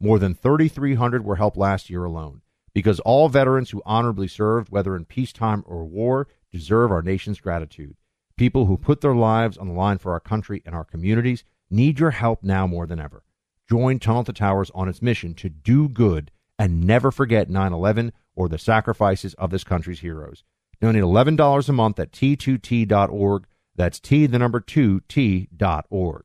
[0.00, 2.40] More than 3,300 were helped last year alone
[2.72, 7.96] because all veterans who honorably served, whether in peacetime or war, deserve our nation's gratitude.
[8.36, 11.98] People who put their lives on the line for our country and our communities need
[11.98, 13.24] your help now more than ever.
[13.68, 18.12] Join Tunnel to Towers on its mission to do good and never forget 9 11
[18.34, 20.44] or the sacrifices of this country's heroes.
[20.80, 23.46] Donate $11 a month at t2t.org.
[23.76, 26.24] That's T, the number 2, T.org.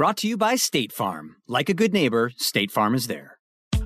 [0.00, 1.36] Brought to you by State Farm.
[1.46, 3.36] Like a good neighbor, State Farm is there.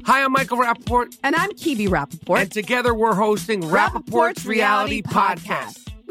[0.05, 1.19] Hi, I'm Michael Rapaport.
[1.25, 2.41] And I'm Kibi Rapaport.
[2.41, 5.41] And together we're hosting Rapaport's, Rapaport's Reality, Podcast.
[5.41, 5.84] Podcast.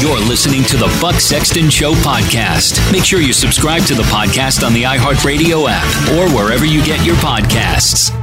[0.00, 2.92] You're listening to the Buck Sexton Show podcast.
[2.92, 7.04] Make sure you subscribe to the podcast on the iHeartRadio app or wherever you get
[7.04, 8.14] your podcasts.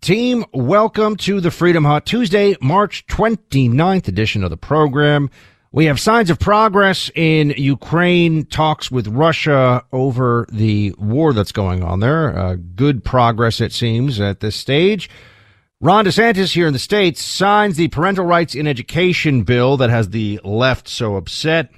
[0.00, 5.28] Team, welcome to the Freedom Hut Tuesday, March 29th edition of the program.
[5.70, 11.82] We have signs of progress in Ukraine, talks with Russia over the war that's going
[11.82, 12.38] on there.
[12.38, 15.10] Uh, good progress, it seems, at this stage.
[15.80, 20.10] Ron DeSantis here in the States signs the parental rights in education bill that has
[20.10, 21.70] the left so upset.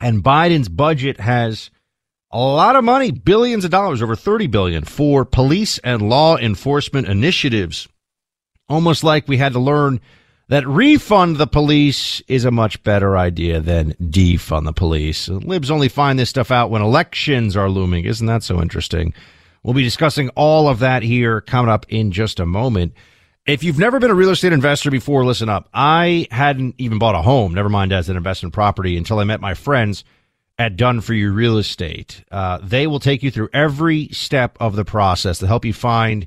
[0.00, 1.70] And Biden's budget has
[2.30, 7.08] a lot of money, billions of dollars, over 30 billion for police and law enforcement
[7.08, 7.88] initiatives.
[8.68, 10.00] Almost like we had to learn
[10.48, 15.28] that refund the police is a much better idea than defund the police.
[15.28, 18.04] Libs only find this stuff out when elections are looming.
[18.04, 19.12] Isn't that so interesting?
[19.64, 22.92] We'll be discussing all of that here coming up in just a moment.
[23.46, 25.68] If you've never been a real estate investor before, listen up.
[25.74, 29.42] I hadn't even bought a home, never mind as an investment property, until I met
[29.42, 30.02] my friends
[30.58, 32.24] at Done for You Real Estate.
[32.30, 36.26] Uh, they will take you through every step of the process to help you find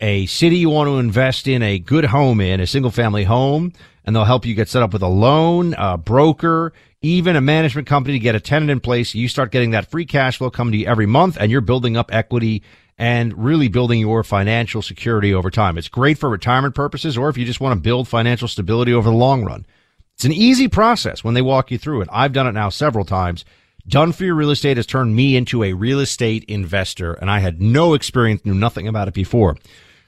[0.00, 3.70] a city you want to invest in, a good home in, a single family home,
[4.06, 6.72] and they'll help you get set up with a loan, a broker,
[7.04, 9.14] even a management company to get a tenant in place.
[9.14, 11.96] You start getting that free cash flow coming to you every month, and you're building
[11.96, 12.62] up equity
[12.96, 15.76] and really building your financial security over time.
[15.76, 19.10] It's great for retirement purposes or if you just want to build financial stability over
[19.10, 19.66] the long run.
[20.14, 22.08] It's an easy process when they walk you through it.
[22.12, 23.44] I've done it now several times
[23.86, 27.40] Done for Your Real Estate has turned me into a real estate investor, and I
[27.40, 29.58] had no experience, knew nothing about it before.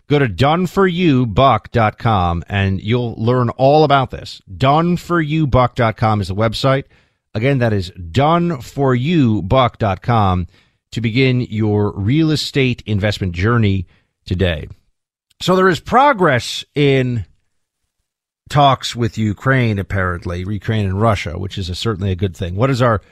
[0.08, 4.40] Go to doneforyoubuck.com and you'll learn all about this.
[4.52, 6.84] Doneforyoubuck.com is the website.
[7.34, 10.46] Again, that is doneforyoubuck.com
[10.92, 13.88] to begin your real estate investment journey
[14.24, 14.68] today.
[15.40, 17.26] So there is progress in
[18.48, 22.56] talks with Ukraine, apparently, Ukraine and Russia, which is a, certainly a good thing.
[22.56, 23.02] What is our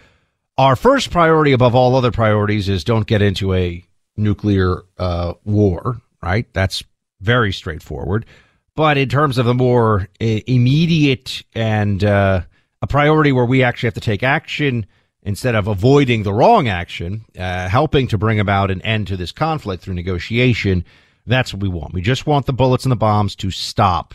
[0.57, 3.85] our first priority above all other priorities is don't get into a
[4.17, 6.47] nuclear uh, war, right?
[6.55, 6.83] That's
[7.21, 8.27] very straightforward.
[8.75, 12.43] But in terms of the more uh, immediate and uh,
[12.83, 14.87] a priority where we actually have to take action
[15.23, 19.33] instead of avoiding the wrong action, uh, helping to bring about an end to this
[19.33, 20.85] conflict through negotiation,
[21.27, 21.95] that's what we want.
[21.95, 24.15] We just want the bullets and the bombs to stop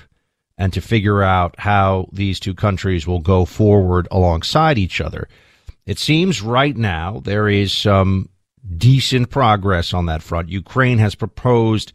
[0.58, 5.28] and to figure out how these two countries will go forward alongside each other.
[5.86, 8.30] It seems right now there is some
[8.78, 10.50] decent progress on that front.
[10.50, 11.94] Ukraine has proposed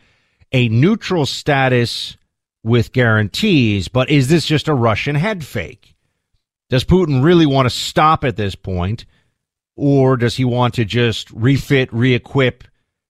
[0.53, 2.17] a neutral status
[2.63, 5.95] with guarantees, but is this just a Russian head fake?
[6.71, 9.05] Does Putin really want to stop at this point,
[9.77, 12.65] or does he want to just refit, re-equip,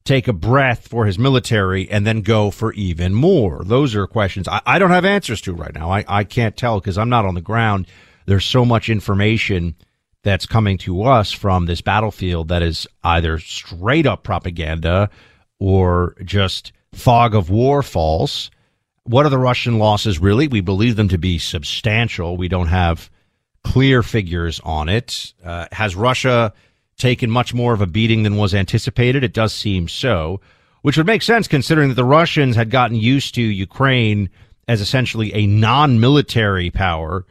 [0.05, 3.63] take a breath for his military and then go for even more?
[3.65, 5.91] Those are questions I, I don't have answers to right now.
[5.91, 7.87] I, I can't tell because I'm not on the ground.
[8.27, 9.77] There's so much information
[10.25, 15.11] that's coming to us from this battlefield that is either straight up propaganda
[15.61, 18.51] or just fog of war false.
[19.05, 20.49] What are the Russian losses really?
[20.49, 22.37] We believe them to be substantial.
[22.37, 23.11] We don't have
[23.63, 25.35] clear figures on it.
[25.45, 26.53] Uh, has Russia
[26.97, 29.25] taken much more of a beating than was anticipated?
[29.25, 30.41] It does seem so,
[30.83, 34.31] which would make sense considering that the Russians had gotten used to Ukraine
[34.67, 37.27] as essentially a non military power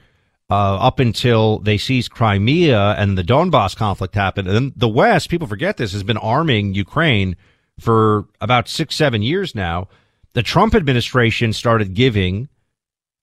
[0.50, 4.48] uh, up until they seized Crimea and the Donbass conflict happened.
[4.48, 7.36] And the West, people forget this, has been arming Ukraine
[7.80, 9.88] for about six, seven years now.
[10.34, 12.50] The Trump administration started giving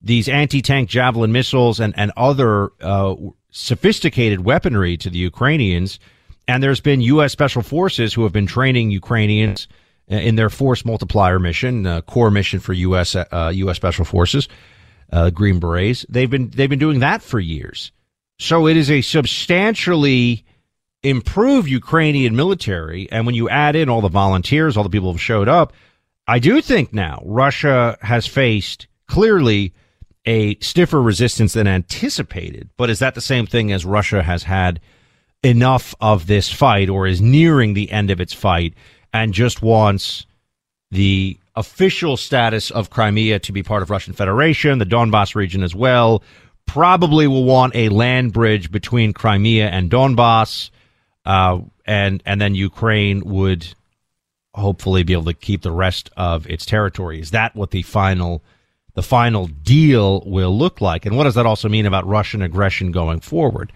[0.00, 3.14] these anti-tank javelin missiles and, and other uh,
[3.50, 5.98] sophisticated weaponry to the Ukrainians.
[6.48, 7.32] And there's been U.S.
[7.32, 9.68] special forces who have been training Ukrainians
[10.08, 13.14] in their force multiplier mission, uh, core mission for U.S.
[13.14, 13.76] Uh, U.S.
[13.76, 14.48] special forces
[15.12, 16.06] uh, Green Berets.
[16.08, 17.92] They've been they've been doing that for years.
[18.38, 20.44] So it is a substantially
[21.02, 23.10] improved Ukrainian military.
[23.10, 25.72] And when you add in all the volunteers, all the people who have showed up,
[26.26, 29.74] I do think now Russia has faced clearly
[30.26, 32.70] a stiffer resistance than anticipated.
[32.76, 34.80] But is that the same thing as Russia has had
[35.42, 38.74] enough of this fight or is nearing the end of its fight
[39.12, 40.26] and just wants
[40.90, 45.74] the official status of Crimea to be part of Russian Federation, the Donbass region as
[45.74, 46.22] well.
[46.66, 50.70] Probably will want a land bridge between Crimea and Donbass,
[51.24, 53.66] uh, and and then Ukraine would
[54.54, 57.20] hopefully be able to keep the rest of its territory.
[57.20, 58.42] Is that what the final
[58.94, 61.06] the final deal will look like?
[61.06, 63.72] And what does that also mean about Russian aggression going forward?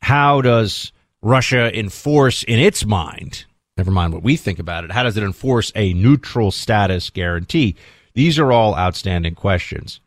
[0.00, 0.92] How does
[1.22, 3.44] Russia enforce in its mind
[3.78, 4.92] never mind what we think about it.
[4.92, 7.76] How does it enforce a neutral status guarantee?
[8.14, 10.00] These are all outstanding questions.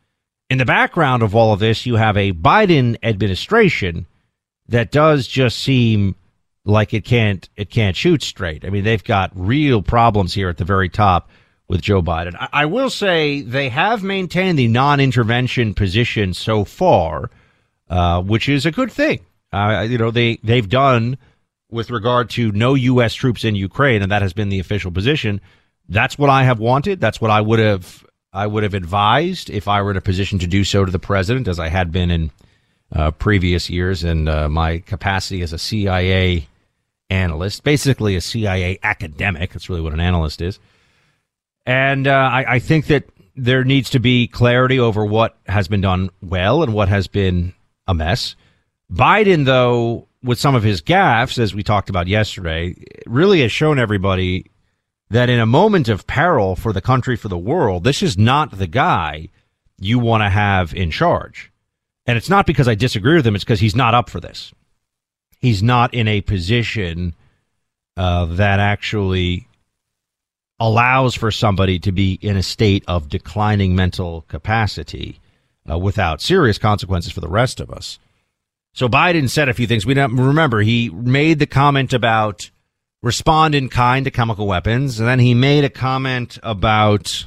[0.50, 4.06] In the background of all of this, you have a Biden administration
[4.68, 6.16] that does just seem
[6.66, 8.66] like it can't it can't shoot straight.
[8.66, 11.30] I mean, they've got real problems here at the very top
[11.68, 12.36] with Joe Biden.
[12.38, 17.32] I, I will say they have maintained the non-intervention position so far,
[17.90, 19.22] uh, which is a good thing.
[19.54, 21.18] Uh, you know, they they've done
[21.72, 23.14] with regard to no U.S.
[23.14, 25.42] troops in Ukraine, and that has been the official position.
[25.90, 27.00] That's what I have wanted.
[27.00, 30.40] That's what I would have I would have advised if I were in a position
[30.40, 32.32] to do so to the president, as I had been in
[32.94, 36.48] uh, previous years in uh, my capacity as a CIA
[37.10, 39.52] analyst, basically a CIA academic.
[39.52, 40.60] That's really what an analyst is.
[41.66, 45.82] And uh, I, I think that there needs to be clarity over what has been
[45.82, 47.54] done well and what has been
[47.88, 48.36] a mess.
[48.92, 52.76] Biden, though, with some of his gaffes, as we talked about yesterday,
[53.06, 54.46] really has shown everybody
[55.10, 58.58] that in a moment of peril for the country, for the world, this is not
[58.58, 59.30] the guy
[59.78, 61.52] you want to have in charge.
[62.06, 64.54] And it's not because I disagree with him, it's because he's not up for this.
[65.40, 67.16] He's not in a position
[67.98, 69.48] uh, that actually
[70.60, 75.20] allows for somebody to be in a state of declining mental capacity
[75.70, 77.98] uh, without serious consequences for the rest of us.
[78.74, 79.86] So Biden said a few things.
[79.86, 82.50] We don't remember he made the comment about
[83.04, 87.26] respond in kind to chemical weapons, and then he made a comment about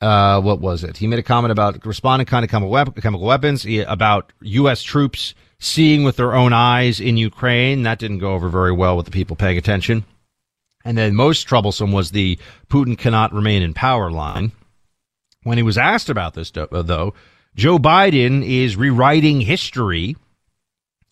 [0.00, 0.96] uh, what was it?
[0.96, 4.82] He made a comment about responding kind of chemical, chemical weapons, about U.S.
[4.82, 7.84] troops seeing with their own eyes in Ukraine.
[7.84, 10.04] That didn't go over very well with the people paying attention.
[10.84, 12.38] And then most troublesome was the
[12.68, 14.50] Putin cannot remain in power line.
[15.44, 17.14] When he was asked about this, though,
[17.54, 20.16] Joe Biden is rewriting history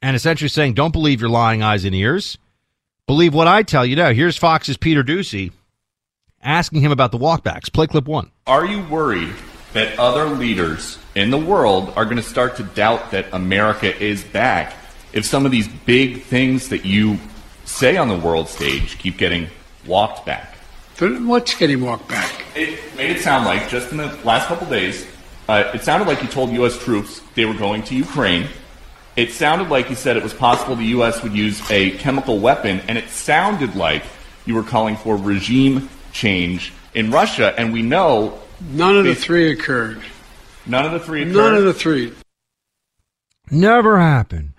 [0.03, 2.39] and essentially saying, don't believe your lying eyes and ears.
[3.07, 4.13] Believe what I tell you now.
[4.13, 5.53] Here's Fox's Peter Doocy
[6.43, 7.73] asking him about the walkbacks.
[7.73, 8.31] Play clip one.
[8.47, 9.33] Are you worried
[9.73, 14.25] that other leaders in the world are going to start to doubt that America is
[14.25, 14.75] back
[15.13, 17.19] if some of these big things that you
[17.65, 19.49] say on the world stage keep getting
[19.87, 20.57] walked back?
[20.99, 22.45] What's getting walked back?
[22.55, 25.07] It made it sound like, just in the last couple days,
[25.49, 26.79] uh, it sounded like you told U.S.
[26.79, 28.49] troops they were going to Ukraine
[29.17, 31.23] it sounded like you said it was possible the U.S.
[31.23, 34.03] would use a chemical weapon, and it sounded like
[34.47, 37.55] you were calling for regime change in Russia.
[37.59, 40.01] And we know none of the three occurred.
[40.67, 41.35] None of the three occurred.
[41.35, 42.13] None of the three.
[43.51, 44.53] Never happened.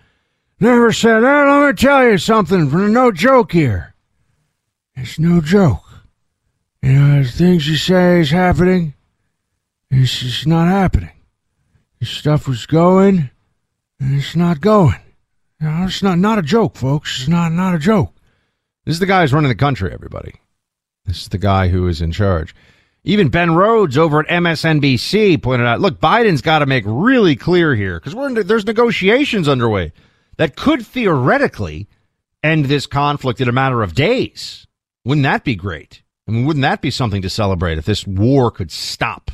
[0.59, 2.93] Never said, hey, let me tell you something.
[2.93, 3.95] No joke here.
[4.95, 5.83] It's no joke.
[6.83, 8.93] You know, the things you say is happening.
[9.89, 11.09] It's just not happening.
[11.99, 13.30] This stuff was going
[14.01, 14.99] it's not going.
[15.59, 17.19] It's not not a joke, folks.
[17.19, 18.13] It's not not a joke.
[18.85, 20.33] This is the guy who's running the country, everybody.
[21.05, 22.55] This is the guy who is in charge.
[23.03, 27.75] Even Ben Rhodes over at MSNBC pointed out, look, Biden's got to make really clear
[27.75, 29.91] here because we're in, there's negotiations underway
[30.37, 31.87] that could theoretically
[32.43, 34.67] end this conflict in a matter of days.
[35.03, 36.03] Wouldn't that be great?
[36.27, 39.31] I mean, wouldn't that be something to celebrate if this war could stop?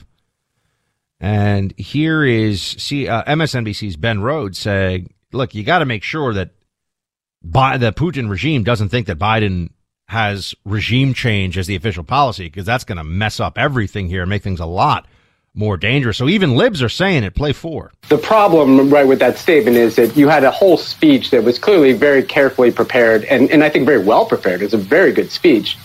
[1.20, 6.34] And here is see uh, MSNBC's Ben Rhodes saying, "Look, you got to make sure
[6.34, 6.52] that
[7.44, 9.70] by the Putin regime doesn't think that Biden
[10.10, 14.22] has regime change as the official policy because that's going to mess up everything here
[14.22, 15.06] and make things a lot
[15.54, 16.18] more dangerous.
[16.18, 17.36] So even libs are saying it.
[17.36, 17.92] Play four.
[18.10, 21.58] The problem, right, with that statement is that you had a whole speech that was
[21.58, 24.62] clearly very carefully prepared and, and I think very well prepared.
[24.62, 25.78] It's a very good speech.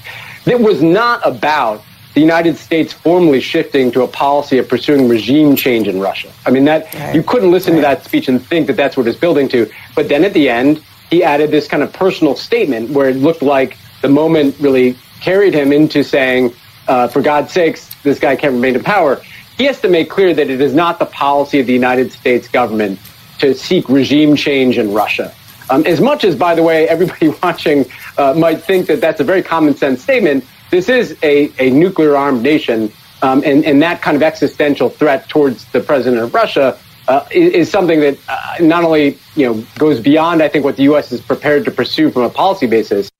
[0.44, 1.82] That was not about
[2.14, 6.30] the United States formally shifting to a policy of pursuing regime change in Russia.
[6.44, 7.14] I mean, that right.
[7.14, 7.80] you couldn't listen right.
[7.80, 9.70] to that speech and think that that's what it's building to.
[9.94, 13.42] But then at the end, he added this kind of personal statement where it looked
[13.42, 16.54] like the moment really carried him into saying,
[16.88, 19.22] uh, for God's sakes, this guy can't remain in power.
[19.56, 22.48] He has to make clear that it is not the policy of the United States
[22.48, 22.98] government
[23.38, 25.34] to seek regime change in Russia.
[25.70, 27.86] Um, as much as, by the way, everybody watching
[28.18, 32.16] uh, might think that that's a very common sense statement, this is a, a nuclear
[32.16, 32.90] armed nation.
[33.20, 36.76] Um, and, and that kind of existential threat towards the president of Russia
[37.06, 40.76] uh, is, is, something that uh, not only you know goes beyond, I think, what
[40.76, 41.12] the U.S.
[41.12, 43.10] is prepared to pursue from a policy basis.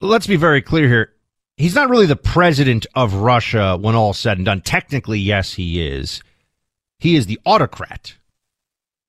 [0.00, 1.12] Let's be very clear here.
[1.56, 4.62] He's not really the president of Russia when all said and done.
[4.62, 6.22] Technically, yes, he is.
[6.98, 8.16] He is the autocrat.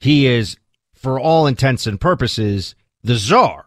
[0.01, 0.58] He is,
[0.94, 3.66] for all intents and purposes, the czar.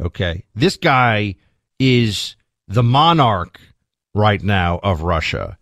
[0.00, 0.44] Okay.
[0.54, 1.36] This guy
[1.78, 2.36] is
[2.70, 3.60] the monarch
[4.14, 5.58] right now of Russia.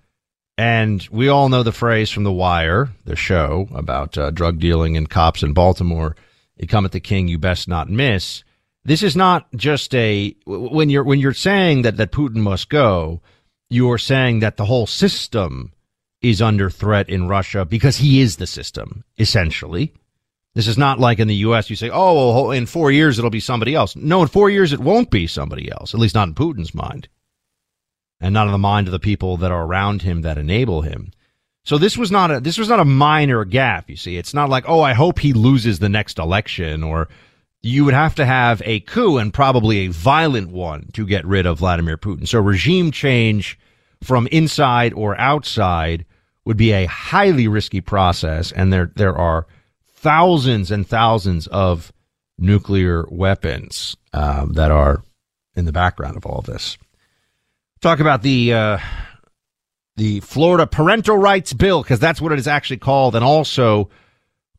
[0.58, 4.96] And we all know the phrase from The Wire, the show about uh, drug dealing
[4.96, 6.16] and cops in Baltimore.
[6.56, 8.44] You come at the king, you best not miss.
[8.84, 13.22] This is not just a when you're when you're saying that that Putin must go,
[13.70, 15.72] you're saying that the whole system
[16.20, 19.94] is under threat in Russia because he is the system essentially.
[20.58, 21.70] This is not like in the U.S.
[21.70, 24.72] You say, "Oh, well, in four years it'll be somebody else." No, in four years
[24.72, 25.94] it won't be somebody else.
[25.94, 27.06] At least not in Putin's mind
[28.20, 31.12] and not in the mind of the people that are around him that enable him.
[31.62, 33.88] So this was not a this was not a minor gap.
[33.88, 37.08] You see, it's not like oh, I hope he loses the next election, or
[37.62, 41.46] you would have to have a coup and probably a violent one to get rid
[41.46, 42.26] of Vladimir Putin.
[42.26, 43.56] So regime change
[44.02, 46.04] from inside or outside
[46.44, 49.46] would be a highly risky process, and there there are
[49.98, 51.92] thousands and thousands of
[52.38, 55.02] nuclear weapons uh, that are
[55.56, 56.78] in the background of all this.
[57.80, 58.78] Talk about the uh,
[59.96, 63.90] the Florida Parental Rights Bill because that's what it is actually called, and also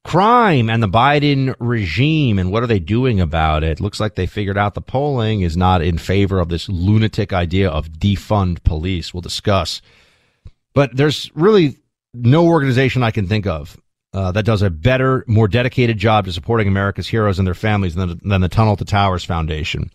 [0.03, 3.79] crime and the Biden regime and what are they doing about it?
[3.81, 7.69] Looks like they figured out the polling is not in favor of this lunatic idea
[7.69, 9.13] of defund police.
[9.13, 9.81] We'll discuss,
[10.73, 11.77] but there's really
[12.13, 13.77] no organization I can think of
[14.13, 17.95] uh, that does a better, more dedicated job to supporting America's heroes and their families
[17.95, 19.91] than, than the Tunnel to Towers Foundation.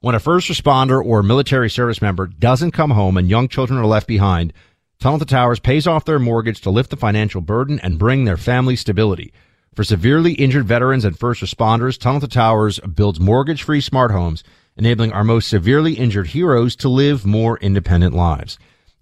[0.00, 3.86] When a first responder or military service member doesn't come home and young children are
[3.86, 4.52] left behind,
[5.00, 8.36] Tunnel to Towers pays off their mortgage to lift the financial burden and bring their
[8.36, 9.32] family stability.
[9.74, 14.44] For severely injured veterans and first responders, Tunnel to Towers builds mortgage-free smart homes,
[14.76, 18.58] enabling our most severely injured heroes to live more independent lives.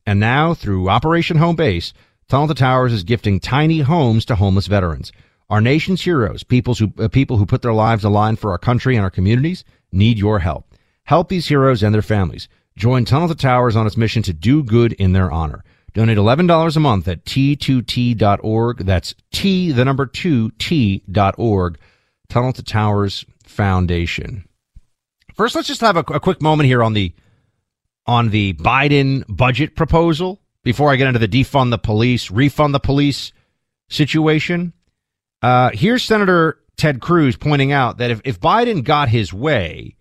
[0.07, 1.93] And now, through Operation Home Base,
[2.33, 5.13] Tunnel to Towers is gifting tiny homes to homeless veterans.
[5.51, 8.97] Our nation's heroes, people who, uh, people who put their lives aligned for our country
[8.97, 10.75] and our communities, need your help.
[11.05, 12.49] Help these heroes and their families.
[12.75, 15.63] Join Tunnel to Towers on its mission to do good in their honor.
[15.93, 18.79] Donate $11 a month at t2t.org.
[18.79, 21.79] That's T, the number 2, T.org.
[22.31, 24.49] Tunnel to Towers Foundation.
[25.35, 27.15] First, let's just have a, a quick moment here on the
[28.07, 32.81] on the Biden budget proposal before I get into the defund the police, refund the
[32.81, 33.33] police
[33.89, 34.73] situation.
[35.41, 39.97] Uh, here's Senator Ted Cruz pointing out that if, if Biden got his way,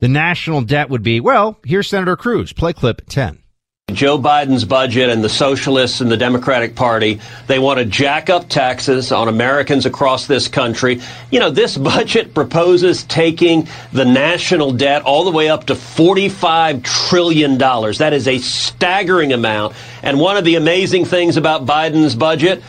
[0.00, 2.52] the national debt would be, well, here's Senator Cruz.
[2.52, 3.41] Play clip 10.
[3.92, 8.48] Joe Biden's budget and the socialists and the Democratic Party, they want to jack up
[8.48, 11.00] taxes on Americans across this country.
[11.30, 16.82] You know, this budget proposes taking the national debt all the way up to $45
[16.82, 17.58] trillion.
[17.58, 19.74] That is a staggering amount.
[20.02, 22.62] And one of the amazing things about Biden's budget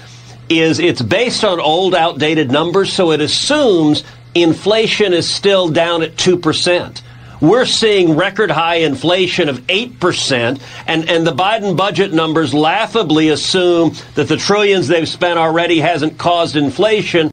[0.49, 4.03] is it's based on old, outdated numbers, so it assumes
[4.35, 7.01] inflation is still down at 2%.
[7.43, 13.95] We're seeing record high inflation of 8%, and, and the Biden budget numbers laughably assume
[14.15, 17.31] that the trillions they've spent already hasn't caused inflation.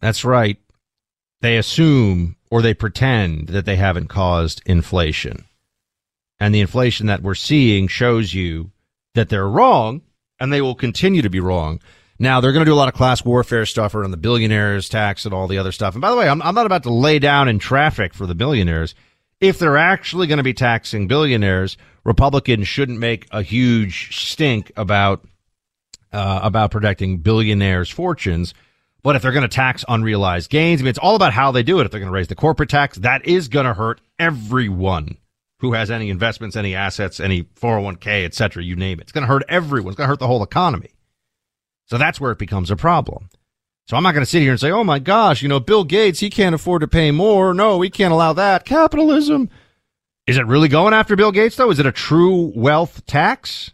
[0.00, 0.58] That's right.
[1.40, 5.46] They assume or they pretend that they haven't caused inflation.
[6.38, 8.72] And the inflation that we're seeing shows you
[9.14, 10.02] that they're wrong
[10.38, 11.80] and they will continue to be wrong.
[12.18, 15.24] Now they're going to do a lot of class warfare stuff around the billionaires tax
[15.24, 15.94] and all the other stuff.
[15.94, 18.34] And by the way, I'm, I'm not about to lay down in traffic for the
[18.34, 18.94] billionaires.
[19.40, 25.24] If they're actually going to be taxing billionaires, Republicans shouldn't make a huge stink about
[26.12, 28.54] uh, about protecting billionaires' fortunes.
[29.02, 31.62] But if they're going to tax unrealized gains, I mean, it's all about how they
[31.62, 31.84] do it.
[31.84, 35.18] If they're going to raise the corporate tax, that is going to hurt everyone
[35.60, 39.02] who has any investments, any assets, any 401k, et cetera, you name it.
[39.02, 39.90] It's going to hurt everyone.
[39.90, 40.90] It's going to hurt the whole economy.
[41.88, 43.28] So that's where it becomes a problem.
[43.86, 45.84] So I'm not going to sit here and say, oh my gosh, you know, Bill
[45.84, 47.54] Gates, he can't afford to pay more.
[47.54, 48.66] No, we can't allow that.
[48.66, 49.48] Capitalism.
[50.26, 51.70] Is it really going after Bill Gates, though?
[51.70, 53.70] Is it a true wealth tax?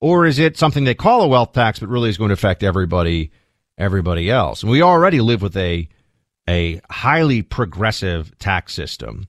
[0.00, 2.64] Or is it something they call a wealth tax, but really is going to affect
[2.64, 3.30] everybody,
[3.76, 4.62] everybody else?
[4.62, 5.88] And we already live with a,
[6.48, 9.28] a highly progressive tax system.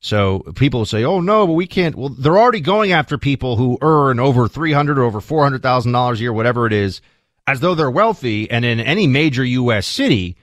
[0.00, 3.76] So people say, "Oh no, but we can't." Well, they're already going after people who
[3.82, 7.02] earn over three hundred or over four hundred thousand dollars a year, whatever it is,
[7.50, 8.50] as though they're wealthy.
[8.50, 9.86] And in any major U.S.
[9.86, 10.36] city,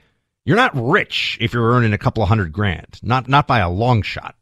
[0.44, 3.70] you're not rich if you're earning a couple of hundred grand, not not by a
[3.70, 4.36] long shot.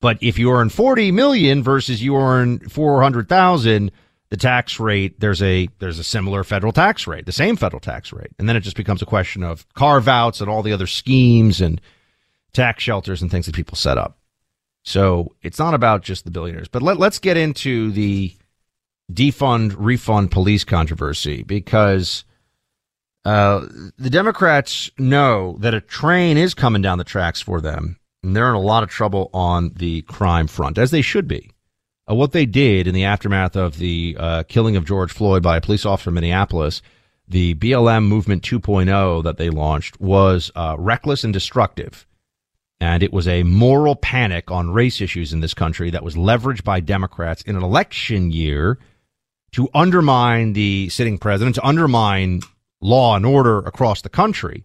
[0.00, 3.92] But if you earn forty million versus you earn four hundred thousand,
[4.28, 8.12] the tax rate there's a there's a similar federal tax rate, the same federal tax
[8.12, 10.86] rate, and then it just becomes a question of carve outs and all the other
[10.86, 11.80] schemes and
[12.52, 14.18] tax shelters and things that people set up.
[14.84, 16.68] So it's not about just the billionaires.
[16.68, 18.34] But let, let's get into the
[19.12, 22.24] defund refund police controversy because
[23.24, 23.66] uh,
[23.98, 28.48] the Democrats know that a train is coming down the tracks for them, and they're
[28.48, 31.50] in a lot of trouble on the crime front, as they should be.
[32.08, 35.56] Uh, what they did in the aftermath of the uh, killing of George Floyd by
[35.56, 36.82] a police officer in Minneapolis,
[37.26, 42.06] the BLM Movement 2.0 that they launched was uh, reckless and destructive
[42.80, 46.64] and it was a moral panic on race issues in this country that was leveraged
[46.64, 48.78] by Democrats in an election year
[49.52, 52.42] to undermine the sitting president, to undermine
[52.80, 54.64] law and order across the country,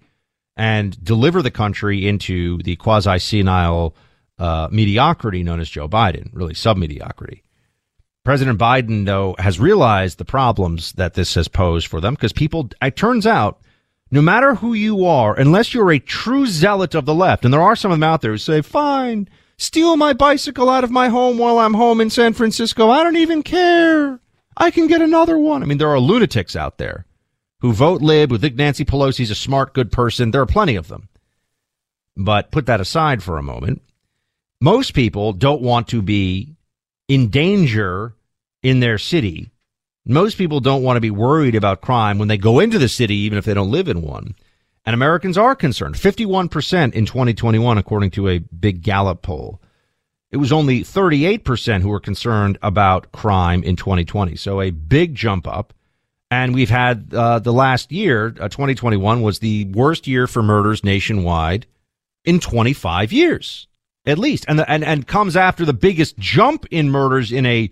[0.58, 3.96] and deliver the country into the quasi senile
[4.38, 7.44] uh, mediocrity known as Joe Biden, really sub mediocrity.
[8.24, 12.70] President Biden, though, has realized the problems that this has posed for them because people,
[12.82, 13.62] it turns out,
[14.12, 17.62] no matter who you are, unless you're a true zealot of the left, and there
[17.62, 19.28] are some of them out there who say, fine,
[19.58, 22.90] steal my bicycle out of my home while I'm home in San Francisco.
[22.90, 24.20] I don't even care.
[24.58, 25.64] I can get another one.
[25.64, 27.06] I mean, there are lunatics out there
[27.60, 30.32] who vote lib, who think Nancy Pelosi's a smart, good person.
[30.32, 31.10] There are plenty of them.
[32.18, 33.82] But put that aside for a moment.
[34.60, 36.56] Most people don't want to be
[37.08, 38.16] in danger
[38.62, 39.52] in their city
[40.06, 43.16] most people don't want to be worried about crime when they go into the city,
[43.16, 44.36] even if they don't live in one.
[44.86, 45.96] And Americans are concerned.
[45.96, 49.62] 51% in 2021, according to a big Gallup poll.
[50.32, 54.36] It was only 38% who were concerned about crime in 2020.
[54.38, 55.74] So a big jump up.
[56.30, 60.82] And we've had uh, the last year, uh, 2021, was the worst year for murders
[60.82, 61.66] nationwide
[62.24, 63.68] in 25 years,
[64.06, 64.46] at least.
[64.48, 67.70] And, the, and, and comes after the biggest jump in murders in a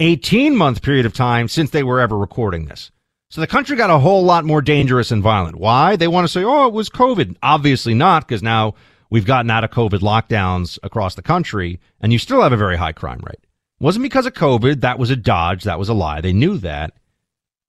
[0.00, 2.90] 18 month period of time since they were ever recording this.
[3.30, 5.56] So the country got a whole lot more dangerous and violent.
[5.56, 5.96] Why?
[5.96, 7.36] They want to say, oh, it was COVID.
[7.42, 8.74] Obviously not, because now
[9.10, 12.76] we've gotten out of COVID lockdowns across the country, and you still have a very
[12.76, 13.40] high crime rate.
[13.40, 14.80] It wasn't because of COVID.
[14.80, 15.64] That was a dodge.
[15.64, 16.20] That was a lie.
[16.20, 16.94] They knew that.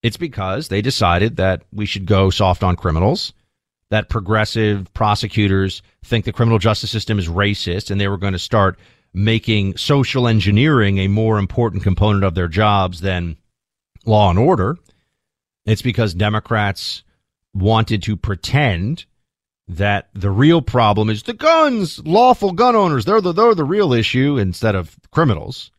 [0.02, 3.34] It's because they decided that we should go soft on criminals,
[3.90, 8.40] that progressive prosecutors think the criminal justice system is racist, and they were going to
[8.40, 8.80] start
[9.14, 13.36] making social engineering a more important component of their jobs than
[14.06, 14.78] law and order.
[15.66, 17.04] It's because Democrats
[17.54, 19.06] wanted to pretend
[19.70, 23.06] that the real problem is the guns, lawful gun owners.
[23.06, 25.72] They're the, they're the real issue instead of criminals.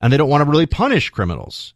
[0.00, 1.74] And they don't want to really punish criminals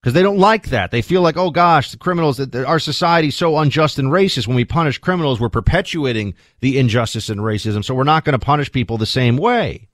[0.00, 0.90] because they don't like that.
[0.90, 4.46] They feel like, oh gosh, the criminals, our society's so unjust and racist.
[4.46, 7.84] When we punish criminals, we're perpetuating the injustice and racism.
[7.84, 9.88] So we're not going to punish people the same way.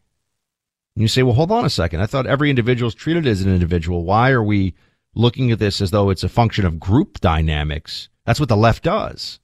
[0.94, 2.00] And you say, well, hold on a second.
[2.00, 4.04] I thought every individual is treated as an individual.
[4.04, 4.74] Why are we
[5.14, 8.08] looking at this as though it's a function of group dynamics?
[8.24, 9.40] That's what the left does.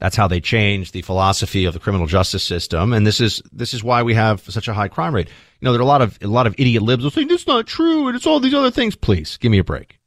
[0.00, 2.94] That's how they change the philosophy of the criminal justice system.
[2.94, 5.28] And this is, this is why we have such a high crime rate.
[5.60, 7.46] You know, there are a lot of, a lot of idiot libs who say, that's
[7.46, 8.08] not true.
[8.08, 8.96] And it's all these other things.
[8.96, 10.00] Please give me a break.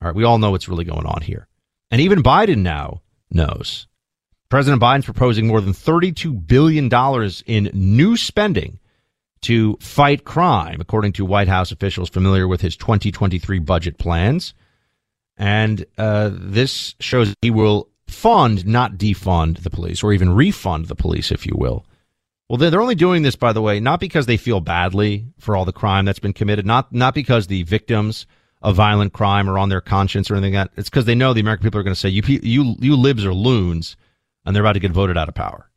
[0.00, 0.14] All right.
[0.14, 1.48] We all know what's really going on here.
[1.90, 3.02] And even Biden now
[3.32, 3.88] knows.
[4.48, 6.88] President Biden's proposing more than $32 billion
[7.46, 8.78] in new spending
[9.40, 14.54] to fight crime, according to White House officials familiar with his 2023 budget plans.
[15.36, 20.94] And uh, this shows he will fund, not defund the police, or even refund the
[20.94, 21.84] police, if you will.
[22.48, 25.64] Well, they're only doing this, by the way, not because they feel badly for all
[25.64, 28.26] the crime that's been committed, not not because the victims
[28.60, 30.78] of violent crime are on their conscience or anything like that.
[30.78, 33.24] It's because they know the American people are going to say you you you libs
[33.24, 33.96] are loons,
[34.44, 35.70] and they're about to get voted out of power,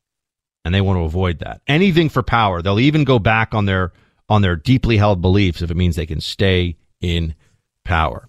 [0.64, 1.62] and they want to avoid that.
[1.68, 2.62] Anything for power.
[2.62, 3.94] They'll even go back on their
[4.28, 7.36] on their deeply held beliefs if it means they can stay in
[7.84, 8.28] power.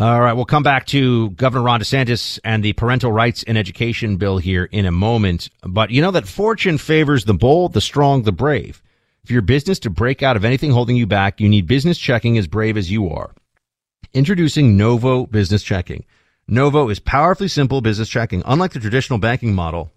[0.00, 4.16] All right, we'll come back to Governor Ron DeSantis and the parental rights in education
[4.16, 5.50] bill here in a moment.
[5.62, 8.82] But you know that fortune favors the bold, the strong, the brave.
[9.26, 12.38] For your business to break out of anything holding you back, you need business checking
[12.38, 13.34] as brave as you are.
[14.14, 16.06] Introducing Novo Business Checking.
[16.48, 18.42] Novo is powerfully simple business checking.
[18.46, 19.92] Unlike the traditional banking model,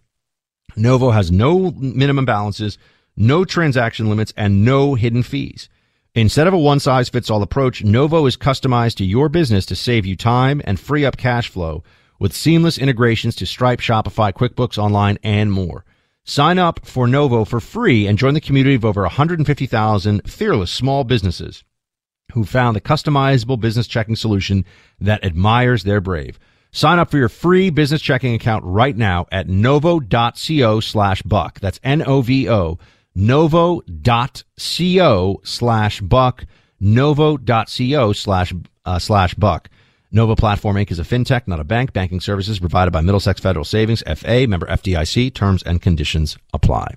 [0.76, 2.78] Novo has no minimum balances,
[3.16, 5.70] no transaction limits, and no hidden fees.
[6.16, 9.76] Instead of a one size fits all approach, Novo is customized to your business to
[9.76, 11.84] save you time and free up cash flow
[12.20, 15.84] with seamless integrations to Stripe, Shopify, QuickBooks Online, and more.
[16.24, 21.04] Sign up for Novo for free and join the community of over 150,000 fearless small
[21.04, 21.64] businesses
[22.34, 24.66] who found the customizable business checking solution
[25.00, 26.38] that admires their brave.
[26.72, 31.60] Sign up for your free business checking account right now at novo.co slash buck.
[31.60, 32.78] That's N-O-V-O
[33.16, 33.92] novo.co
[35.44, 36.46] slash buck,
[36.80, 38.54] novo.co slash,
[38.86, 39.70] uh, slash buck.
[40.12, 40.92] Novo Platform Inc.
[40.92, 41.92] is a fintech, not a bank.
[41.92, 45.34] Banking services provided by Middlesex Federal Savings, FA, member FDIC.
[45.34, 46.96] Terms and conditions apply.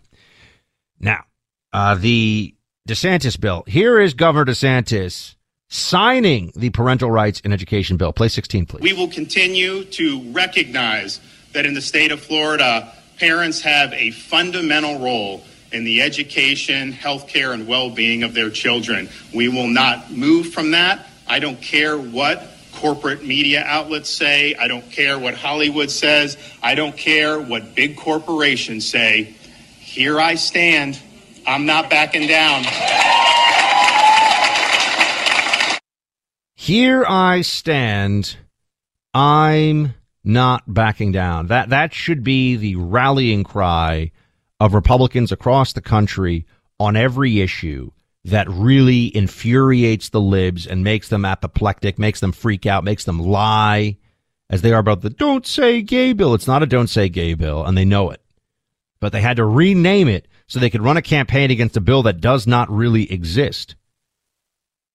[1.01, 1.25] Now,
[1.73, 2.55] uh, the
[2.87, 3.65] DeSantis bill.
[3.67, 5.35] Here is Governor DeSantis
[5.69, 8.13] signing the parental rights in education bill.
[8.13, 8.83] Play 16, please.
[8.83, 11.21] We will continue to recognize
[11.53, 15.43] that in the state of Florida, parents have a fundamental role
[15.77, 19.09] in the education, healthcare, and well being of their children.
[19.35, 21.07] We will not move from that.
[21.29, 24.55] I don't care what corporate media outlets say.
[24.55, 26.39] I don't care what Hollywood says.
[26.63, 29.35] I don't care what big corporations say.
[29.81, 30.99] Here I stand.
[31.47, 32.65] I'm not backing down.
[36.55, 38.37] Here I stand.
[39.13, 41.49] I'm not backing down.
[41.49, 44.13] That that should be the rallying cry
[44.61, 46.47] of Republicans across the country
[46.79, 47.91] on every issue
[48.25, 53.21] that really infuriates the libs and makes them apoplectic, makes them freak out, makes them
[53.21, 53.97] lie
[54.51, 56.35] as they are about the don't say gay bill.
[56.35, 58.21] It's not a don't say gay bill, and they know it.
[59.01, 62.03] But they had to rename it so they could run a campaign against a bill
[62.05, 63.77] that does not really exist.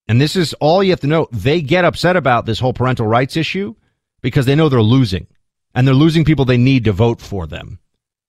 [0.08, 1.28] And this is all you have to know.
[1.32, 3.76] They get upset about this whole parental rights issue
[4.21, 5.28] because they know they're losing.
[5.74, 7.80] And they're losing people they need to vote for them.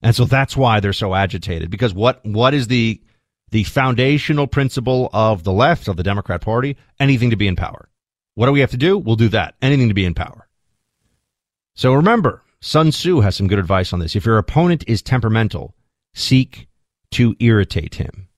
[0.03, 3.01] And so that's why they're so agitated because what, what is the,
[3.51, 6.77] the foundational principle of the left of the Democrat party?
[6.99, 7.88] Anything to be in power.
[8.35, 8.99] What do we have to do?
[8.99, 9.55] We'll do that.
[9.62, 10.49] Anything to be in power.
[11.75, 14.17] So remember, Sun Tzu has some good advice on this.
[14.17, 15.75] If your opponent is temperamental,
[16.15, 16.69] seek
[17.12, 18.29] to irritate him.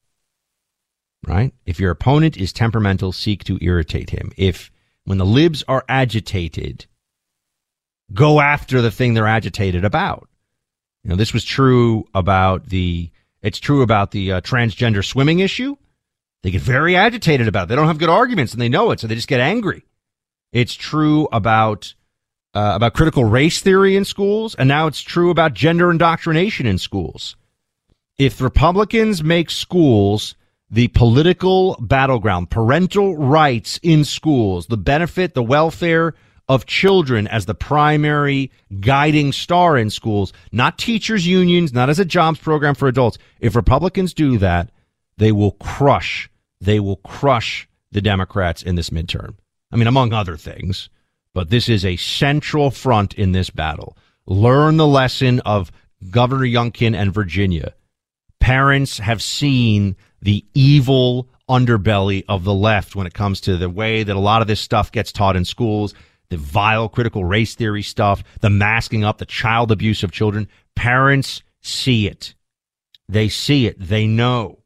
[1.27, 1.55] Right?
[1.64, 4.33] If your opponent is temperamental, seek to irritate him.
[4.37, 4.70] If
[5.05, 6.87] when the libs are agitated,
[8.12, 10.29] go after the thing they're agitated about.
[11.04, 13.10] You know, this was true about the,
[13.42, 15.76] it's true about the uh, transgender swimming issue.
[16.42, 17.68] They get very agitated about it.
[17.68, 19.84] They don't have good arguments and they know it, so they just get angry.
[20.52, 21.94] It's true about,
[22.54, 26.78] uh, about critical race theory in schools, and now it's true about gender indoctrination in
[26.78, 27.36] schools.
[28.16, 30.34] If Republicans make schools
[30.70, 36.14] the political battleground, parental rights in schools, the benefit, the welfare
[36.48, 42.04] of children as the primary guiding star in schools, not teachers' unions, not as a
[42.04, 43.18] jobs program for adults.
[43.40, 44.70] If Republicans do that,
[45.16, 46.28] they will crush,
[46.61, 49.37] they will crush the Democrats in this midterm.
[49.72, 50.88] I mean, among other things,
[51.33, 53.96] but this is a central front in this battle.
[54.26, 55.72] Learn the lesson of
[56.11, 57.74] Governor Youngkin and Virginia.
[58.40, 64.02] Parents have seen the evil underbelly of the left when it comes to the way
[64.02, 65.94] that a lot of this stuff gets taught in schools
[66.30, 70.48] the vile critical race theory stuff, the masking up, the child abuse of children.
[70.74, 72.34] Parents see it.
[73.08, 73.76] They see it.
[73.78, 74.58] They know.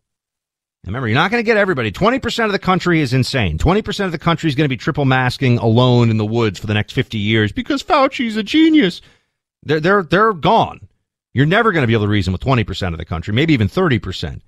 [0.87, 1.92] Remember, you're not going to get everybody.
[1.92, 3.59] 20% of the country is insane.
[3.59, 6.66] 20% of the country is going to be triple masking alone in the woods for
[6.66, 9.03] the next 50 years because Fauci's a genius.
[9.64, 10.88] They're, they're, they're gone.
[11.35, 13.68] You're never going to be able to reason with 20% of the country, maybe even
[13.68, 14.40] 30%.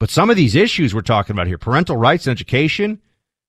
[0.00, 3.02] But some of these issues we're talking about here, parental rights and education,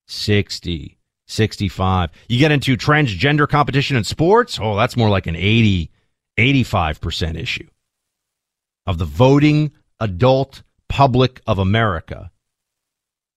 [0.08, 0.99] 60,
[1.30, 2.12] 65.
[2.28, 4.60] You get into transgender competition in sports.
[4.62, 5.90] Oh, that's more like an 80,
[6.38, 7.68] 85% issue
[8.86, 12.32] of the voting adult public of America.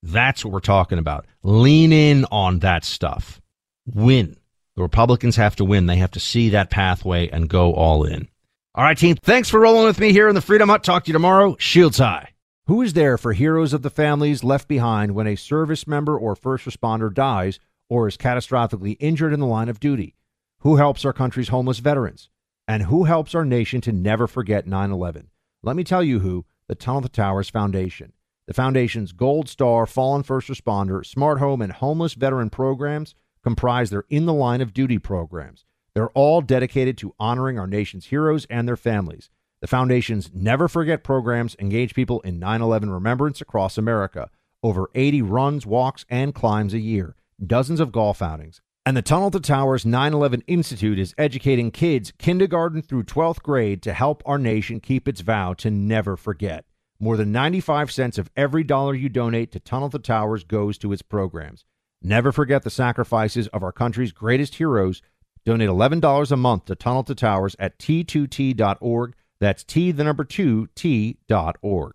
[0.02, 1.26] That's what we're talking about.
[1.42, 3.40] Lean in on that stuff.
[3.86, 4.36] Win.
[4.74, 5.86] The Republicans have to win.
[5.86, 8.28] They have to see that pathway and go all in.
[8.74, 9.16] All right, team.
[9.16, 10.82] Thanks for rolling with me here in the Freedom Hut.
[10.82, 11.56] Talk to you tomorrow.
[11.58, 12.30] Shields high.
[12.66, 16.34] Who is there for heroes of the families left behind when a service member or
[16.34, 17.58] first responder dies
[17.92, 20.16] or is catastrophically injured in the line of duty?
[20.60, 22.30] Who helps our country's homeless veterans?
[22.66, 25.28] And who helps our nation to never forget 9 11?
[25.62, 28.14] Let me tell you who the Tunnel to Towers Foundation.
[28.46, 34.04] The Foundation's Gold Star, Fallen First Responder, Smart Home, and Homeless Veteran programs comprise their
[34.08, 35.66] In the Line of Duty programs.
[35.92, 39.28] They're all dedicated to honoring our nation's heroes and their families.
[39.60, 44.30] The Foundation's Never Forget programs engage people in 9 11 remembrance across America.
[44.62, 48.60] Over 80 runs, walks, and climbs a year, dozens of golf outings.
[48.84, 53.80] And the Tunnel to Towers 9 11 Institute is educating kids kindergarten through 12th grade
[53.82, 56.64] to help our nation keep its vow to never forget.
[56.98, 60.92] More than 95 cents of every dollar you donate to Tunnel to Towers goes to
[60.92, 61.64] its programs.
[62.02, 65.00] Never forget the sacrifices of our country's greatest heroes.
[65.44, 69.14] Donate $11 a month to Tunnel to Towers at t2t.org.
[69.40, 71.94] That's T, the number two, T.org.